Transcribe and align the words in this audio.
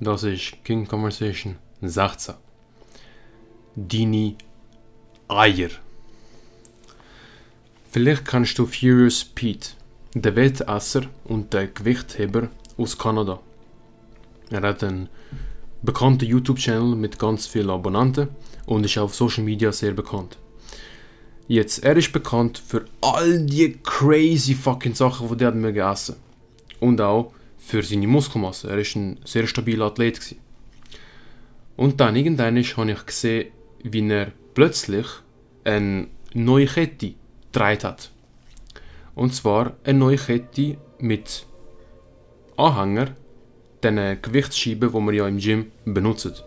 Das 0.00 0.24
ist 0.24 0.56
King 0.64 0.88
Conversation 0.88 1.54
16. 1.80 2.34
Deine 3.76 4.34
Eier. 5.28 5.70
Vielleicht 7.92 8.24
kennst 8.24 8.58
du 8.58 8.66
Furious 8.66 9.24
Pete, 9.24 9.68
den 10.12 10.34
Wettesser 10.34 11.02
und 11.24 11.54
den 11.54 11.72
Gewichtheber 11.72 12.48
aus 12.76 12.98
Kanada. 12.98 13.38
Er 14.50 14.62
hat 14.62 14.82
einen 14.82 15.08
bekannten 15.82 16.26
YouTube-Channel 16.26 16.96
mit 16.96 17.16
ganz 17.20 17.46
vielen 17.46 17.70
Abonnenten 17.70 18.30
und 18.66 18.84
ist 18.84 18.98
auf 18.98 19.14
Social 19.14 19.44
Media 19.44 19.70
sehr 19.70 19.92
bekannt. 19.92 20.38
Jetzt, 21.46 21.84
er 21.84 21.96
ist 21.96 22.12
bekannt 22.12 22.58
für 22.58 22.84
all 23.00 23.46
die 23.46 23.78
crazy 23.84 24.54
fucking 24.54 24.94
Sachen, 24.94 25.38
die 25.38 25.44
er 25.44 25.52
hat 25.52 25.62
gegessen. 25.62 26.16
Und 26.80 27.00
auch 27.00 27.32
für 27.66 27.82
seine 27.82 28.06
Muskelmasse. 28.06 28.68
Er 28.68 28.78
ist 28.78 28.94
ein 28.94 29.18
sehr 29.24 29.46
stabiler 29.46 29.86
Athlet. 29.86 30.20
Gewesen. 30.20 30.38
Und 31.76 32.00
dann 32.00 32.16
irgendwann 32.16 32.56
habe 32.56 32.90
ich 32.92 33.06
gesehen, 33.06 33.50
wie 33.82 34.08
er 34.08 34.32
plötzlich 34.54 35.06
eine 35.64 36.08
neue 36.34 36.66
Kette 36.66 37.14
getragen 37.52 37.82
hat. 37.82 38.10
Und 39.14 39.34
zwar 39.34 39.76
eine 39.84 39.98
neue 39.98 40.16
Kette 40.16 40.76
mit 40.98 41.46
Anhänger, 42.56 43.14
diesen 43.82 44.22
Gewichtsscheiben, 44.22 44.92
die 44.92 45.00
man 45.00 45.14
ja 45.14 45.26
im 45.26 45.38
Gym 45.38 45.72
benutzt. 45.84 46.44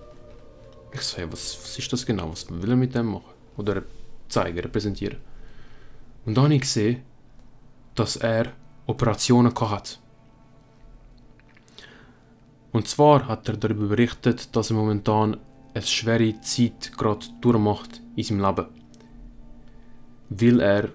Ich 0.94 1.18
hey, 1.18 1.26
was, 1.30 1.60
was 1.62 1.78
ist 1.78 1.92
das 1.92 2.06
genau? 2.06 2.32
Was 2.32 2.48
will 2.50 2.70
er 2.70 2.76
mit 2.76 2.96
dem 2.96 3.08
machen? 3.08 3.34
Oder 3.58 3.84
zeigen, 4.30 4.60
repräsentieren. 4.60 5.18
Und 6.26 6.36
dann 6.36 6.46
habe 6.46 6.56
ich 6.56 6.62
gesehen, 6.62 7.02
dass 7.96 8.16
er 8.18 8.54
Operationen 8.86 9.54
hat. 9.56 10.00
Und 12.78 12.88
zwar 12.88 13.28
hat 13.28 13.50
er 13.50 13.58
darüber 13.58 13.88
berichtet, 13.88 14.56
dass 14.56 14.70
er 14.70 14.76
momentan 14.76 15.38
eine 15.74 15.82
schwere 15.82 16.40
Zeit 16.42 16.92
gerade 16.96 17.26
durchmacht 17.42 18.04
in 18.16 18.24
seinem 18.24 18.46
Leben. 18.46 18.68
Weil 20.30 20.60
er 20.60 20.90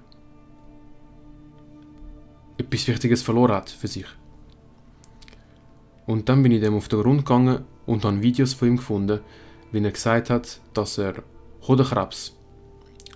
etwas 2.57 2.87
Wichtiges 2.87 3.23
verloren 3.23 3.57
hat 3.57 3.69
für 3.69 3.89
sich. 3.89 4.07
Und 6.07 6.29
dann 6.29 6.45
bin 6.45 6.53
ich 6.53 6.61
dem 6.61 6.77
auf 6.77 6.87
den 6.87 7.03
Grund 7.03 7.27
gegangen 7.27 7.65
und 7.85 8.05
habe 8.05 8.23
Videos 8.23 8.55
von 8.55 8.69
ihm 8.69 8.77
gefunden, 8.77 9.19
wie 9.73 9.83
er 9.83 9.91
gesagt 9.91 10.31
hat, 10.31 10.61
dass 10.75 10.99
er 10.99 11.25
Hodenkrebs 11.67 12.37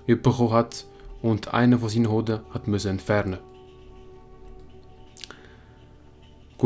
bekommen 0.09 0.51
hat 0.51 0.87
und 1.23 1.55
einen 1.55 1.79
von 1.79 1.89
seinen 1.89 2.11
Hoden 2.11 2.41
hat 2.51 2.67
müssen 2.67 2.91
entfernen. 2.91 3.39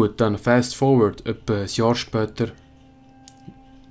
Gut, 0.00 0.18
dann 0.18 0.38
fast 0.38 0.76
forward, 0.76 1.26
etwa 1.26 1.60
ein 1.60 1.68
Jahr 1.70 1.94
später, 1.94 2.52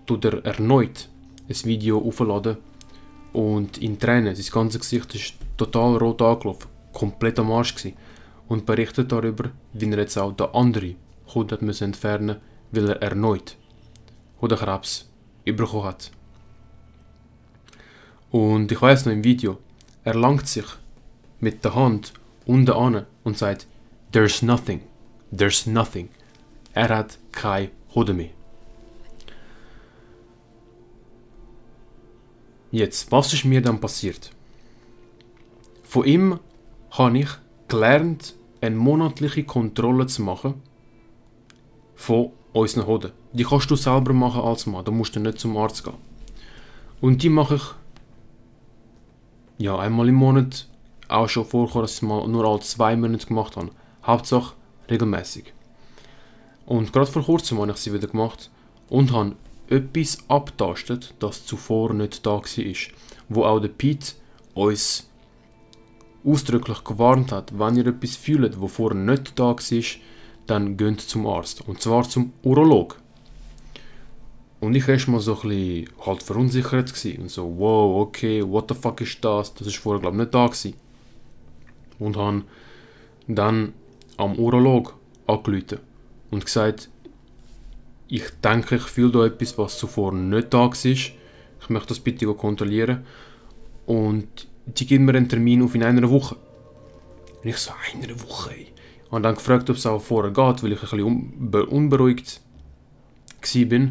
tut 0.08 0.26
er 0.26 0.44
erneut 0.44 1.08
ein 1.48 1.66
Video 1.66 2.00
aufladen 2.00 2.58
und 3.32 3.78
in 3.78 4.00
Tränen, 4.00 4.36
sein 4.36 4.52
ganzes 4.52 4.82
Gesicht 4.82 5.14
ist 5.14 5.36
total 5.56 5.98
rot 5.98 6.24
angelaufen, 6.24 6.68
komplett 6.94 7.38
am 7.38 7.52
Arsch 7.52 7.76
gewesen, 7.76 7.96
und 8.48 8.66
berichtet 8.66 9.12
darüber, 9.12 9.52
wie 9.74 9.92
er 9.92 10.00
jetzt 10.00 10.18
auch 10.18 10.32
den 10.32 10.48
anderen 10.48 10.96
Hund 11.36 11.52
hat 11.52 11.62
müssen 11.62 11.84
entfernen, 11.84 12.38
weil 12.72 12.90
er 12.90 13.04
erneut 13.04 13.56
Hodenkrebs 14.42 15.08
bekommen 15.46 15.84
hat. 15.84 16.10
Und 18.32 18.72
ich 18.72 18.82
weiß 18.82 19.06
noch 19.06 19.14
im 19.14 19.24
Video, 19.24 19.60
er 20.04 20.16
langt 20.16 20.48
sich 20.48 20.66
mit 21.40 21.64
der 21.64 21.76
Hand 21.76 22.14
unten 22.48 22.72
an 22.72 23.06
und 23.24 23.38
sagt, 23.38 23.68
There's 24.12 24.42
nothing, 24.42 24.82
there's 25.36 25.66
nothing. 25.66 26.10
Er 26.74 26.90
hat 26.90 27.18
keine 27.32 27.72
Hoden 27.96 28.18
mehr. 28.18 28.30
Jetzt, 32.72 33.12
was 33.12 33.34
ist 33.34 33.46
mir 33.46 33.62
dann 33.62 33.80
passiert? 33.80 34.32
Von 35.84 36.06
ihm 36.06 36.40
habe 36.92 37.18
ich 37.18 37.30
gelernt, 37.68 38.36
eine 38.62 38.76
monatliche 38.76 39.44
Kontrolle 39.44 40.06
zu 40.06 40.22
machen 40.22 40.62
von 41.96 42.32
unseren 42.54 42.86
Hoden. 42.86 43.12
Die 43.34 43.44
kannst 43.44 43.72
du 43.72 43.76
selber 43.76 44.14
machen 44.14 44.42
als 44.42 44.66
Mann, 44.66 44.86
da 44.86 44.92
musst 44.92 45.16
du 45.16 45.20
nicht 45.20 45.40
zum 45.40 45.58
Arzt 45.58 45.84
gehen. 45.84 45.96
Und 47.02 47.24
die 47.24 47.30
mache 47.30 47.56
ich 47.56 47.64
ja, 49.60 49.78
einmal 49.78 50.08
im 50.08 50.16
Monat 50.16 50.68
auch 51.10 51.28
schon 51.28 51.46
vorgekommen, 51.46 51.84
dass 51.84 51.92
ich 51.92 51.98
es 51.98 52.02
mal 52.02 52.28
nur 52.28 52.46
alle 52.46 52.62
zwei 52.62 52.96
Monate 52.96 53.28
gemacht 53.28 53.58
habe. 53.58 53.72
Hauptsache 54.04 54.54
regelmäßig. 54.90 55.54
Und 56.66 56.94
gerade 56.94 57.12
vor 57.12 57.24
kurzem 57.24 57.60
habe 57.60 57.72
ich 57.72 57.78
sie 57.78 57.94
wieder 57.94 58.08
gemacht 58.08 58.50
und 58.90 59.12
habe 59.12 59.36
etwas 59.70 60.18
abtastet, 60.28 61.14
das 61.20 61.46
zuvor 61.46 61.94
nicht 61.94 62.26
da 62.26 62.32
war. 62.32 62.76
Wo 63.28 63.44
auch 63.44 63.60
der 63.60 63.70
Pete 63.70 64.14
uns 64.54 65.10
ausdrücklich 66.26 66.84
gewarnt 66.84 67.32
hat, 67.32 67.58
wenn 67.58 67.78
ihr 67.78 67.88
etwas 67.88 68.16
fühlt, 68.16 68.60
wo 68.60 68.68
vorher 68.68 69.00
nicht 69.00 69.38
da 69.40 69.56
war, 69.56 69.84
dann 70.48 70.78
geht 70.78 71.02
zum 71.02 71.28
Arzt. 71.28 71.68
Und 71.68 71.82
zwar 71.82 72.08
zum 72.08 72.34
Urolog. 72.44 73.00
Und 74.60 74.76
ich 74.76 74.88
war 74.88 74.96
erstmal 74.96 75.22
so 75.22 75.40
ein 75.42 75.48
bisschen 75.48 75.90
halt 76.06 76.24
verunsichert 76.24 76.94
und 77.18 77.32
so, 77.32 77.58
wow, 77.58 78.02
okay, 78.02 78.44
what 78.46 78.66
the 78.68 78.76
fuck 78.76 79.00
ist 79.02 79.24
das? 79.24 79.54
Das 79.54 79.68
ist 79.68 79.78
vorher 79.78 80.02
glaube 80.02 80.18
ich 80.18 80.22
nicht 80.22 80.34
da 80.34 80.48
gewesen. 80.48 80.74
Und 81.98 82.18
habe 82.18 82.44
dann 83.28 83.74
am 84.20 84.38
Urolog 84.38 84.96
angerufen 85.28 85.80
und 86.30 86.46
gesagt, 86.46 86.90
ich 88.08 88.24
denke, 88.44 88.76
ich 88.76 88.82
fühle 88.84 89.12
da 89.12 89.26
etwas, 89.26 89.58
was 89.58 89.78
zuvor 89.78 90.12
nicht 90.14 90.54
da 90.54 90.60
war. 90.60 90.74
Ich 90.74 91.14
möchte 91.70 91.90
das 91.90 92.00
bitte 92.00 92.26
kontrollieren. 92.34 93.06
Und 93.86 94.48
die 94.66 94.86
geben 94.86 95.06
mir 95.06 95.16
einen 95.16 95.30
Termin 95.30 95.64
auf 95.64 95.74
in 95.76 95.84
einer 95.84 96.10
Woche. 96.10 96.36
Und 97.42 97.50
ich 97.50 97.58
so, 97.58 97.72
eine 97.94 98.22
Woche, 98.22 98.52
ey. 98.52 98.68
Und 99.10 99.24
dann 99.24 99.36
gefragt, 99.36 99.70
ob 99.70 99.78
es 99.78 99.86
auch 99.86 100.02
vorher 100.02 100.32
geht, 100.32 100.64
weil 100.64 100.74
ich 100.74 100.94
ein 100.94 101.52
bisschen 101.52 101.68
unberuhigt 101.68 102.42
war 103.42 103.90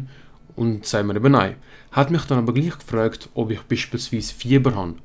und 0.55 0.85
sagt 0.85 1.07
mir 1.07 1.15
eben 1.15 1.31
nein. 1.31 1.55
Hat 1.91 2.11
mich 2.11 2.23
dann 2.23 2.37
aber 2.37 2.53
gleich 2.53 2.77
gefragt, 2.77 3.29
ob 3.33 3.49
ich 3.51 3.61
beispielsweise 3.61 4.33
Fieber 4.33 4.75
habe, 4.75 4.95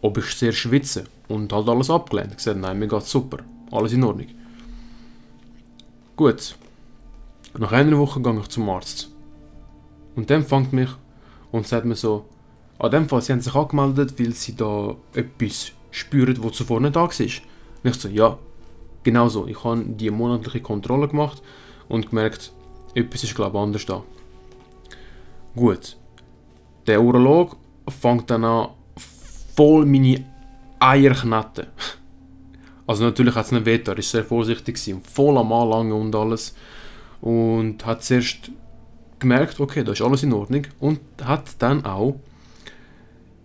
ob 0.00 0.16
ich 0.18 0.26
sehr 0.26 0.52
schwitze 0.52 1.04
und 1.28 1.52
halt 1.52 1.68
alles 1.68 1.90
abgelehnt. 1.90 2.30
Ich 2.30 2.36
gesagt, 2.38 2.58
nein, 2.58 2.78
mir 2.78 2.88
geht's 2.88 3.10
super, 3.10 3.38
alles 3.70 3.92
in 3.92 4.02
Ordnung. 4.02 4.28
Gut, 6.16 6.56
nach 7.58 7.72
einer 7.72 7.98
Woche 7.98 8.20
gehe 8.20 8.38
ich 8.38 8.48
zum 8.48 8.68
Arzt. 8.68 9.10
Und 10.14 10.30
dann 10.30 10.44
fängt 10.44 10.72
mich 10.72 10.90
und 11.50 11.66
sagt 11.66 11.86
mir 11.86 11.96
so, 11.96 12.24
an 12.78 12.92
dem 12.92 13.08
Fall, 13.08 13.20
sie 13.20 13.32
haben 13.32 13.40
sich 13.40 13.54
angemeldet, 13.54 14.18
weil 14.18 14.32
sie 14.32 14.54
da 14.54 14.94
etwas 15.12 15.72
spüren, 15.90 16.36
was 16.42 16.52
zuvor 16.52 16.80
nicht 16.80 16.94
da 16.94 17.00
war. 17.00 17.08
Und 17.08 17.10
ich 17.82 17.94
so, 17.94 18.08
ja, 18.08 18.38
genau 19.02 19.28
so. 19.28 19.48
Ich 19.48 19.64
habe 19.64 19.82
die 19.84 20.10
monatliche 20.10 20.60
Kontrolle 20.60 21.08
gemacht 21.08 21.42
und 21.88 22.08
gemerkt, 22.10 22.52
etwas 22.94 23.24
ist 23.24 23.34
glaube 23.34 23.58
ich 23.58 23.62
anders 23.62 23.86
da. 23.86 24.04
Gut. 25.56 25.96
Der 26.86 27.02
Urolog 27.02 27.56
fängt 27.88 28.30
dann 28.30 28.44
an, 28.44 28.68
voll 29.56 29.84
meine 29.84 30.24
Eier 30.78 31.14
knatten. 31.14 31.66
Also 32.86 33.04
natürlich 33.04 33.34
hat 33.34 33.46
es 33.46 33.52
nicht 33.52 33.66
weh, 33.66 33.80
er 33.82 33.86
war 33.86 34.02
sehr 34.02 34.24
vorsichtig 34.24 34.92
und 34.92 35.06
voll 35.06 35.38
am 35.38 35.52
Anlangen 35.52 35.92
und 35.92 36.14
alles. 36.14 36.54
Und 37.20 37.84
hat 37.86 38.04
zuerst 38.04 38.50
gemerkt, 39.18 39.58
okay, 39.58 39.82
da 39.82 39.92
ist 39.92 40.02
alles 40.02 40.22
in 40.22 40.32
Ordnung. 40.32 40.66
Und 40.80 41.00
hat 41.22 41.50
dann 41.58 41.84
auch 41.84 42.20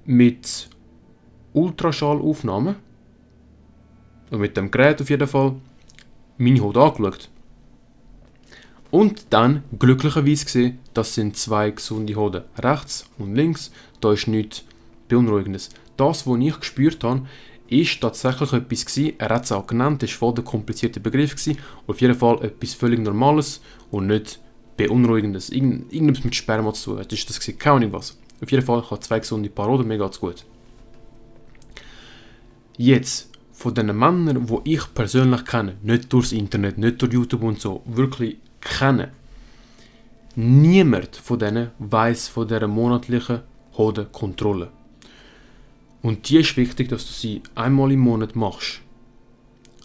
mit 0.05 0.69
Ultraschallaufnahmen, 1.53 2.75
und 4.31 4.39
mit 4.39 4.57
dem 4.57 4.69
Gerät 4.69 5.01
auf 5.01 5.09
jeden 5.09 5.27
Fall, 5.27 5.55
meine 6.37 6.61
Haut 6.61 6.77
angeschaut. 6.77 7.29
Und 8.91 9.27
dann 9.29 9.63
glücklicherweise 9.77 10.45
gesehen, 10.45 10.79
das 10.93 11.13
sind 11.13 11.37
zwei 11.37 11.71
gesunde 11.71 12.15
Hoden. 12.15 12.43
Rechts 12.57 13.05
und 13.17 13.35
links, 13.35 13.71
da 14.01 14.13
ist 14.13 14.27
nichts 14.27 14.63
Beunruhigendes. 15.07 15.69
Das, 15.95 16.25
was 16.25 16.39
ich 16.39 16.59
gespürt 16.59 17.03
habe, 17.03 17.25
ist 17.71 18.01
tatsächlich 18.01 18.53
etwas 18.53 18.85
gewesen, 18.85 19.13
er 19.17 19.29
hat 19.29 19.45
es 19.45 19.51
auch 19.51 19.67
genannt, 19.67 20.03
das 20.03 20.11
war 20.11 20.17
voll 20.17 20.33
der 20.35 20.43
komplizierte 20.43 20.99
Begriff 20.99 21.31
gewesen, 21.31 21.57
auf 21.87 22.01
jeden 22.01 22.15
Fall 22.15 22.43
etwas 22.43 22.73
völlig 22.73 22.99
Normales 22.99 23.61
und 23.91 24.07
nicht 24.07 24.39
Beunruhigendes. 24.77 25.49
Irgend, 25.49 25.91
irgendetwas 25.91 26.23
mit 26.23 26.35
Sperma 26.35 26.73
zu 26.73 26.91
tun, 26.91 27.03
das 27.03 27.19
ist 27.19 27.29
das 27.29 27.39
gewesen, 27.39 27.59
keine 27.59 27.75
Ahnung 27.77 27.93
was. 27.93 28.17
Auf 28.41 28.51
jeden 28.51 28.65
Fall, 28.65 28.79
ich 28.79 28.91
habe 28.91 29.01
zwei 29.01 29.19
gesunde 29.19 29.49
Paar 29.49 29.67
Hoden, 29.67 29.87
mir 29.87 29.97
geht's 29.97 30.19
gut. 30.19 30.45
Jetzt, 32.77 33.29
von 33.51 33.73
den 33.73 33.87
Männern, 33.87 34.47
die 34.47 34.73
ich 34.73 34.93
persönlich 34.93 35.43
kenne, 35.43 35.75
nicht 35.83 36.13
durchs 36.13 36.31
Internet, 36.31 36.77
nicht 36.77 37.01
durch 37.01 37.11
YouTube 37.11 37.43
und 37.43 37.59
so, 37.59 37.81
wirklich 37.85 38.37
kennen. 38.61 39.09
Niemand 40.35 41.17
von 41.17 41.39
denen 41.39 41.71
weiß 41.79 42.29
von 42.29 42.47
dieser 42.47 42.67
monatlichen 42.67 43.41
Hodenkontrolle. 43.77 44.71
Und 46.01 46.29
die 46.29 46.37
ist 46.37 46.55
wichtig, 46.57 46.89
dass 46.89 47.05
du 47.05 47.13
sie 47.13 47.41
einmal 47.55 47.91
im 47.91 47.99
Monat 47.99 48.35
machst. 48.35 48.81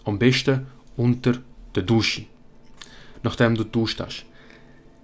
Am 0.05 0.17
besten 0.17 0.67
unter 0.95 1.33
der 1.73 1.83
Dusche. 1.83 2.25
Nachdem 3.23 3.55
du 3.55 3.63
duscht 3.63 3.99
hast. 3.99 4.25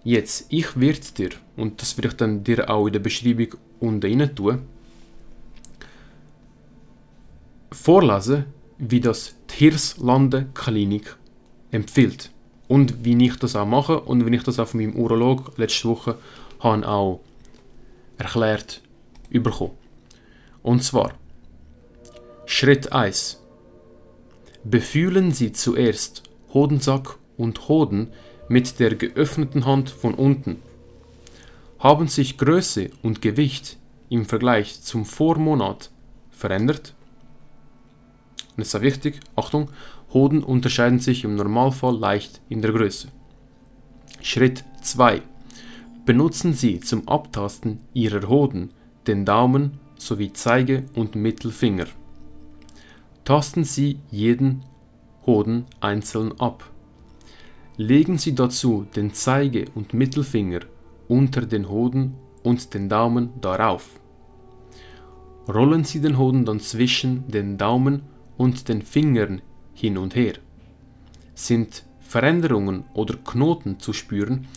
Jetzt, 0.03 0.45
ich 0.49 0.79
werde 0.79 0.99
dir, 1.17 1.29
und 1.57 1.81
das 1.81 1.97
werde 1.97 2.09
ich 2.09 2.13
dann 2.15 2.43
dir 2.43 2.69
auch 2.69 2.87
in 2.87 2.93
der 2.93 2.99
Beschreibung 2.99 3.55
unten 3.79 4.19
rein 4.21 4.35
tun, 4.35 4.61
vorlesen, 7.71 8.45
wie 8.77 8.99
das 8.99 9.35
die 9.51 9.55
Hirslande 9.55 10.47
Klinik 10.53 11.15
empfiehlt. 11.71 12.31
Und 12.67 13.03
wie 13.03 13.25
ich 13.25 13.35
das 13.35 13.55
auch 13.55 13.65
mache 13.65 13.99
und 13.99 14.25
wie 14.25 14.35
ich 14.35 14.43
das 14.43 14.57
auch 14.57 14.67
von 14.67 14.79
meinem 14.79 14.95
Urolog 14.95 15.57
letzte 15.57 15.89
Woche 15.89 16.17
habe 16.61 16.87
auch 16.87 17.21
erklärt 18.17 18.81
bekommen. 19.29 19.80
Und 20.63 20.83
zwar, 20.83 21.13
Schritt 22.45 22.91
1. 22.91 23.41
Befühlen 24.63 25.31
Sie 25.31 25.51
zuerst 25.53 26.23
Hodensack 26.53 27.17
und 27.37 27.67
Hoden 27.67 28.09
mit 28.47 28.79
der 28.79 28.95
geöffneten 28.95 29.65
Hand 29.65 29.89
von 29.89 30.13
unten. 30.13 30.57
Haben 31.79 32.07
sich 32.07 32.37
Größe 32.37 32.91
und 33.01 33.21
Gewicht 33.21 33.77
im 34.09 34.25
Vergleich 34.25 34.81
zum 34.81 35.05
Vormonat 35.05 35.89
verändert? 36.29 36.93
Und 38.55 38.61
ist 38.61 38.71
sehr 38.71 38.81
wichtig, 38.81 39.19
Achtung, 39.35 39.71
Hoden 40.13 40.43
unterscheiden 40.43 40.99
sich 40.99 41.23
im 41.23 41.35
Normalfall 41.35 41.97
leicht 41.97 42.41
in 42.49 42.61
der 42.61 42.73
Größe. 42.73 43.07
Schritt 44.21 44.63
2. 44.83 45.21
Benutzen 46.05 46.53
Sie 46.53 46.79
zum 46.81 47.07
Abtasten 47.07 47.79
Ihrer 47.93 48.27
Hoden 48.27 48.71
den 49.07 49.25
Daumen 49.25 49.79
sowie 50.01 50.33
Zeige- 50.33 50.83
und 50.95 51.15
Mittelfinger. 51.15 51.85
Tasten 53.23 53.63
Sie 53.63 53.99
jeden 54.09 54.63
Hoden 55.27 55.65
einzeln 55.79 56.33
ab. 56.39 56.69
Legen 57.77 58.17
Sie 58.17 58.33
dazu 58.33 58.87
den 58.95 59.13
Zeige- 59.13 59.65
und 59.75 59.93
Mittelfinger 59.93 60.61
unter 61.07 61.41
den 61.41 61.69
Hoden 61.69 62.15
und 62.41 62.73
den 62.73 62.89
Daumen 62.89 63.29
darauf. 63.41 63.99
Rollen 65.47 65.83
Sie 65.83 66.01
den 66.01 66.17
Hoden 66.17 66.45
dann 66.45 66.59
zwischen 66.59 67.27
den 67.27 67.59
Daumen 67.59 68.01
und 68.37 68.69
den 68.69 68.81
Fingern 68.81 69.41
hin 69.75 69.99
und 69.99 70.15
her. 70.15 70.33
Sind 71.35 71.83
Veränderungen 71.99 72.85
oder 72.95 73.15
Knoten 73.17 73.79
zu 73.79 73.93
spüren? 73.93 74.47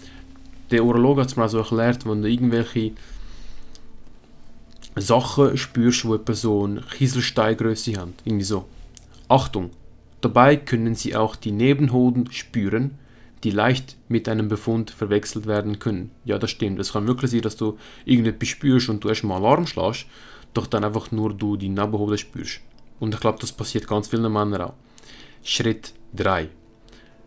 Der 0.71 0.85
Urologe 0.85 1.21
hat 1.21 1.29
es 1.29 1.37
mir 1.37 1.43
also 1.43 1.59
erklärt, 1.59 2.07
wenn 2.07 2.25
irgendwelche 2.25 2.93
Sachen 4.97 5.57
spürst, 5.57 6.05
wo 6.05 6.65
eine 6.65 6.81
Kieselsteingröße 6.83 7.95
haben. 7.97 8.15
Irgendwie 8.25 8.45
so. 8.45 8.65
Achtung! 9.29 9.71
Dabei 10.21 10.57
können 10.57 10.95
Sie 10.95 11.15
auch 11.15 11.37
die 11.37 11.53
Nebenhoden 11.53 12.31
spüren, 12.33 12.93
die 13.43 13.51
leicht 13.51 13.97
mit 14.09 14.29
einem 14.29 14.49
Befund 14.49 14.91
verwechselt 14.91 15.47
werden 15.47 15.79
können. 15.79 16.11
Ja, 16.25 16.39
das 16.39 16.51
stimmt. 16.51 16.79
Es 16.81 16.95
kann 16.95 17.07
wirklich 17.07 17.31
sein, 17.31 17.43
dass 17.43 17.57
du 17.57 17.77
irgendetwas 18.07 18.49
spürst 18.49 18.89
und 18.89 19.05
du 19.05 19.09
erstmal 19.09 19.45
Alarm 19.45 19.67
schlägst, 19.67 20.07
doch 20.55 20.67
dann 20.67 20.85
einfach 20.85 21.13
nur 21.13 21.35
du 21.35 21.57
die 21.57 21.69
Nebenhoden 21.69 22.17
spürst. 22.17 22.61
Und 23.01 23.13
ich 23.13 23.21
glaube, 23.21 23.39
das 23.41 23.53
passiert 23.53 23.87
ganz 23.87 24.09
vielen 24.09 24.33
Männern 24.33 24.63
auch. 24.63 24.75
Schritt 25.43 25.93
3. 26.15 26.49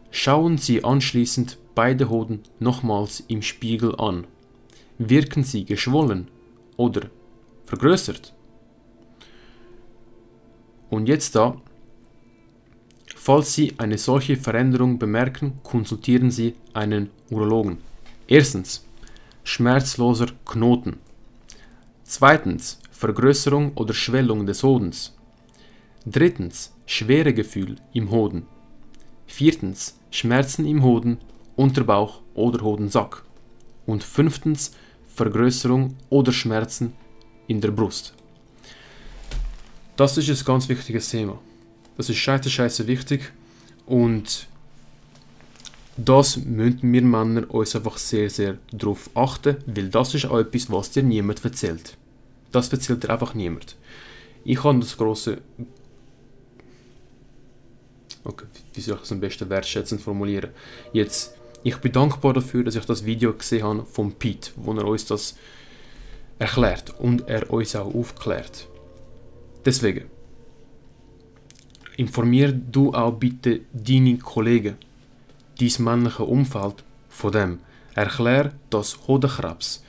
Schauen 0.09 0.57
Sie 0.57 0.83
anschließend 0.83 1.59
beide 1.75 2.09
Hoden 2.09 2.39
nochmals 2.59 3.23
im 3.27 3.43
Spiegel 3.43 3.95
an. 3.99 4.25
Wirken 4.97 5.43
sie 5.43 5.65
geschwollen 5.65 6.27
oder 6.75 7.11
vergrößert? 7.67 8.33
Und 10.89 11.07
jetzt 11.07 11.35
da, 11.35 11.61
falls 13.15 13.53
Sie 13.53 13.73
eine 13.77 13.97
solche 13.97 14.37
Veränderung 14.37 14.97
bemerken, 14.97 15.59
konsultieren 15.61 16.31
Sie 16.31 16.55
einen 16.73 17.09
Urologen. 17.29 17.77
Erstens, 18.27 18.85
schmerzloser 19.43 20.27
Knoten. 20.45 20.97
Zweitens, 22.03 22.79
Vergrößerung 22.91 23.73
oder 23.75 23.93
Schwellung 23.93 24.45
des 24.45 24.63
Hodens. 24.63 25.15
Drittens, 26.05 26.73
Schweregefühl 26.85 27.75
im 27.93 28.09
Hoden. 28.11 28.45
Viertens, 29.25 29.99
Schmerzen 30.09 30.65
im 30.65 30.83
Hoden, 30.83 31.17
Unterbauch 31.57 32.21
oder 32.33 32.63
Hodensack. 32.63 33.23
Und 33.85 34.03
fünftens, 34.03 34.71
Vergrößerung 35.15 35.95
oder 36.09 36.31
Schmerzen 36.31 36.93
in 37.47 37.61
der 37.61 37.71
Brust. 37.71 38.13
Das 39.95 40.17
ist 40.17 40.29
ein 40.29 40.45
ganz 40.45 40.69
wichtiges 40.69 41.09
Thema. 41.09 41.39
Das 41.97 42.09
ist 42.09 42.17
scheiße, 42.17 42.49
scheiße 42.49 42.87
wichtig 42.87 43.31
und 43.85 44.47
das 45.97 46.37
müssen 46.37 46.93
wir 46.93 47.01
Männer 47.01 47.49
uns 47.49 47.75
einfach 47.75 47.97
sehr, 47.97 48.29
sehr 48.29 48.57
darauf 48.71 49.09
achten, 49.15 49.57
weil 49.65 49.89
das 49.89 50.13
ist 50.13 50.25
auch 50.25 50.37
etwas, 50.37 50.71
was 50.71 50.91
dir 50.91 51.01
niemand 51.01 51.43
erzählt. 51.43 51.97
Das 52.51 52.71
erzählt 52.71 53.03
dir 53.03 53.09
einfach 53.09 53.33
niemand. 53.33 53.75
Ich 54.45 54.63
habe 54.63 54.79
das 54.79 54.95
große 54.95 55.39
Okay, 58.27 58.45
wie 58.73 58.81
soll 58.81 58.95
ich 58.95 59.01
das 59.01 59.11
am 59.13 59.21
besten 59.21 59.49
wertschätzend 59.49 60.01
formulieren? 60.01 60.49
Jetzt, 60.91 61.33
ich 61.63 61.77
bin 61.77 61.93
dankbar 61.93 62.33
dafür, 62.33 62.61
dass 62.61 62.75
ich 62.75 62.83
das 62.83 63.05
Video 63.05 63.33
gesehen 63.33 63.63
habe 63.63 63.85
von 63.85 64.11
Pete, 64.11 64.51
wo 64.57 64.73
er 64.73 64.85
uns 64.85 65.05
das 65.05 65.37
erklärt 66.39 66.93
und 66.99 67.27
er 67.27 67.51
uns 67.51 67.75
auch 67.75 67.93
aufklärt. 67.93 68.67
Deswegen, 69.65 70.05
informier 71.97 72.51
du 72.51 72.93
auch 72.93 73.11
bitte 73.11 73.61
deine 73.73 74.17
Kollegen, 74.17 74.75
dein 75.59 75.71
männliche 75.79 76.23
Umfeld 76.23 76.83
von 77.09 77.31
dem. 77.31 77.59
Erklär, 77.95 78.53
dass 78.69 79.07
Hodenkrebs 79.07 79.83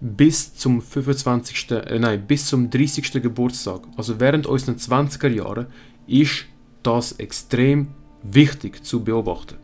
bis 0.00 0.54
zum 0.54 0.80
25. 0.80 1.70
Äh, 1.70 1.98
nein, 1.98 2.26
bis 2.26 2.46
zum 2.46 2.70
30. 2.70 3.22
Geburtstag, 3.22 3.82
also 3.96 4.18
während 4.20 4.46
unseren 4.46 4.76
20er 4.76 5.28
Jahren, 5.28 5.66
ist 6.06 6.46
das 6.82 7.12
extrem 7.12 7.88
wichtig 8.22 8.84
zu 8.84 9.02
beobachten. 9.04 9.56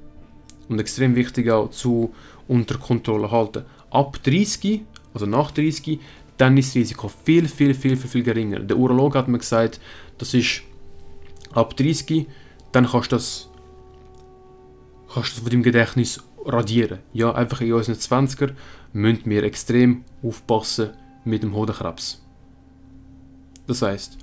Und 0.69 0.81
extrem 0.81 1.15
wichtig 1.15 1.51
auch 1.51 1.71
zu 1.71 2.15
unter 2.49 2.79
Kontrolle 2.79 3.31
halten. 3.31 3.65
Ab 3.91 4.19
30, 4.23 4.83
also 5.15 5.27
nach 5.27 5.51
30, 5.53 6.01
dann 6.37 6.59
ist 6.59 6.71
das 6.71 6.77
Risiko 6.77 7.09
viel, 7.09 7.49
viel, 7.49 7.75
viel, 7.75 7.97
viel, 7.97 8.11
viel 8.11 8.23
geringer. 8.23 8.59
Der 8.61 8.77
Urolog 8.77 9.15
hat 9.15 9.29
mir 9.29 9.39
gesagt, 9.39 9.81
das 10.19 10.35
ist 10.35 10.63
ab 11.53 11.77
30, 11.77 12.27
dann 12.73 12.87
kannst 12.87 13.13
du 13.13 13.17
das, 13.17 13.49
kannst 15.13 15.39
du 15.39 15.43
von 15.43 15.51
deinem 15.51 15.63
Gedächtnis 15.63 16.23
radieren. 16.45 16.99
Ja, 17.13 17.33
einfach 17.33 17.61
in 17.61 17.73
unseren 17.73 17.95
20er 17.95 18.51
müssen 18.93 19.31
wir 19.31 19.45
extrem 19.45 20.05
aufpassen 20.23 20.91
mit 21.25 21.43
dem 21.43 21.55
Hodenkrebs. 21.55 22.23
Das 23.67 23.83
heißt, 23.83 24.19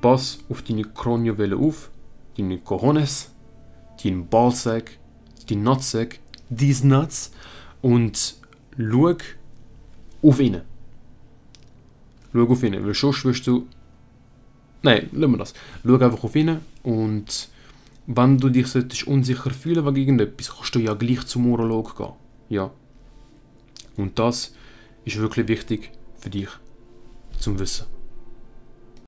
pass 0.00 0.38
auf 0.48 0.62
deine 0.62 0.84
Kroniowelle 0.84 1.56
auf, 1.56 1.90
deine 2.36 2.58
Cojones, 2.58 3.32
deinen 4.02 4.26
Ballsack, 4.26 4.98
deinen 5.48 5.62
Nutsack, 5.62 6.18
these 6.54 6.86
Nuts 6.86 7.32
und 7.80 8.34
schau 8.76 9.14
auf 10.22 10.40
ihn. 10.40 10.60
Schau 12.32 12.46
auf 12.46 12.62
ihn, 12.62 12.84
weil 12.84 12.94
sonst 12.94 13.24
wirst 13.24 13.46
du... 13.46 13.66
Nein, 14.82 15.08
lassen 15.12 15.32
wir 15.32 15.38
das. 15.38 15.54
Schau 15.84 15.94
einfach 15.94 16.24
auf 16.24 16.36
ihn 16.36 16.60
und 16.82 17.48
wenn 18.06 18.38
du 18.38 18.48
dich 18.48 18.66
solltest 18.66 19.06
unsicher 19.06 19.50
fühlen 19.50 19.84
wegen 19.86 19.96
irgendetwas, 19.96 20.54
kannst 20.54 20.74
du 20.74 20.80
ja 20.80 20.94
gleich 20.94 21.24
zum 21.26 21.46
Urolog 21.46 21.96
gehen. 21.96 22.12
Ja. 22.48 22.70
Und 23.96 24.18
das 24.18 24.54
ist 25.04 25.18
wirklich 25.18 25.48
wichtig 25.48 25.90
für 26.18 26.30
dich 26.30 26.48
zum 27.38 27.58
Wissen. 27.58 27.91